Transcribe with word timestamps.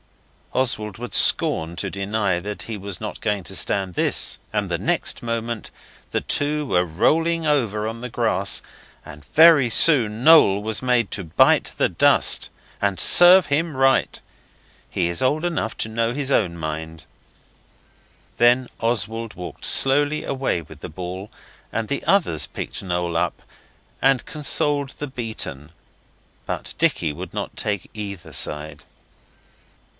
Oswald 0.53 0.97
would 0.97 1.13
scorn 1.13 1.77
to 1.77 1.89
deny 1.91 2.39
that 2.39 2.63
he 2.63 2.75
was 2.75 2.99
not 2.99 3.21
going 3.21 3.43
to 3.45 3.55
stand 3.55 3.93
this, 3.93 4.37
and 4.51 4.67
the 4.67 4.79
next 4.79 5.23
moment 5.23 5.71
the 6.09 6.19
two 6.19 6.65
were 6.65 6.83
rolling 6.83 7.45
over 7.45 7.87
on 7.87 8.01
the 8.01 8.09
grass, 8.09 8.61
and 9.05 9.23
very 9.25 9.69
soon 9.69 10.23
Noel 10.25 10.61
was 10.61 10.81
made 10.81 11.09
to 11.11 11.23
bite 11.23 11.73
the 11.77 11.87
dust. 11.87 12.49
And 12.81 12.99
serve 12.99 13.45
him 13.45 13.77
right. 13.77 14.19
He 14.89 15.07
is 15.07 15.21
old 15.21 15.45
enough 15.45 15.77
to 15.77 15.87
know 15.87 16.13
his 16.13 16.31
own 16.31 16.57
mind. 16.57 17.05
Then 18.37 18.67
Oswald 18.81 19.35
walked 19.35 19.63
slowly 19.65 20.25
away 20.25 20.61
with 20.63 20.81
the 20.81 20.89
ball, 20.89 21.31
and 21.71 21.87
the 21.87 22.03
others 22.05 22.47
picked 22.47 22.83
Noel 22.83 23.15
up, 23.15 23.43
and 24.01 24.25
consoled 24.25 24.95
the 24.97 25.07
beaten, 25.07 25.71
but 26.45 26.73
Dicky 26.77 27.13
would 27.13 27.33
not 27.33 27.55
take 27.55 27.89
either 27.93 28.33
side. 28.33 28.83